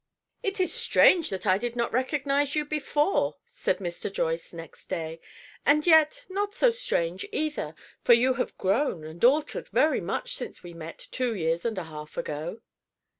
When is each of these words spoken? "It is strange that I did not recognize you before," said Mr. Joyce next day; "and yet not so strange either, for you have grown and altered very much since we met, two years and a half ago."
"It 0.41 0.59
is 0.59 0.73
strange 0.73 1.29
that 1.29 1.45
I 1.45 1.59
did 1.59 1.75
not 1.75 1.93
recognize 1.93 2.55
you 2.55 2.65
before," 2.65 3.35
said 3.45 3.77
Mr. 3.77 4.11
Joyce 4.11 4.51
next 4.51 4.87
day; 4.89 5.21
"and 5.63 5.85
yet 5.85 6.25
not 6.27 6.55
so 6.55 6.71
strange 6.71 7.23
either, 7.31 7.75
for 8.03 8.13
you 8.15 8.33
have 8.33 8.57
grown 8.57 9.03
and 9.03 9.23
altered 9.23 9.69
very 9.69 10.01
much 10.01 10.33
since 10.33 10.63
we 10.63 10.73
met, 10.73 11.07
two 11.11 11.35
years 11.35 11.65
and 11.65 11.77
a 11.77 11.83
half 11.83 12.17
ago." 12.17 12.61